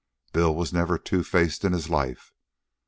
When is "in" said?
1.63-1.73